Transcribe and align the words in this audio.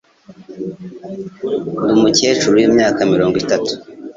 Ndi 1.83 1.91
umukecuru 1.97 2.53
w'imyaka 2.59 2.99
mirongo 3.13 3.35
itatu. 3.43 3.71